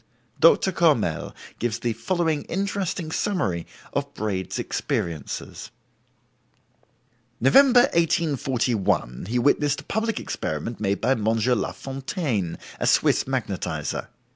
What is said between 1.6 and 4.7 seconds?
the following interesting summary of Braid's